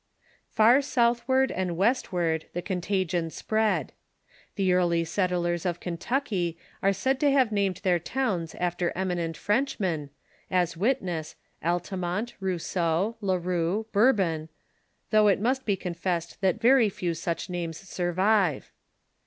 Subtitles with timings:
[0.29, 3.93] * Far southward and westward the contagion spread.
[4.55, 10.09] The early settlers of Kentucky are said to have named their towns after eminent Frenchmen,
[10.49, 14.49] as, witness, Altamont, Rousseau, La Rue, Bourbon,
[15.11, 18.71] though it must be confessed that very few such names survive.